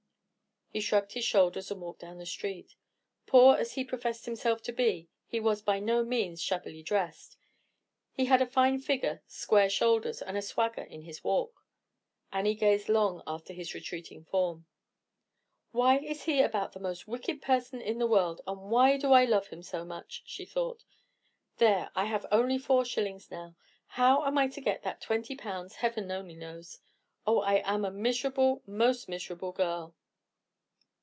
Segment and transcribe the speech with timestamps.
[0.73, 2.77] He shrugged his shoulders, and walked down the street.
[3.25, 7.35] Poor as he professed himself to be, he was by no means shabbily dressed.
[8.13, 11.65] He had a fine figure, square shoulders, and a swagger in his walk.
[12.31, 14.65] Annie gazed long after his retreating form.
[15.73, 19.25] "Why is he about the most wicked person in the world, and why do I
[19.25, 20.85] love him so much?" she thought.
[21.57, 23.57] "There, I have only four shillings now.
[23.87, 26.79] How I am to get that twenty pounds Heaven only knows.
[27.27, 29.95] Oh, I am a miserable, most miserable girl!"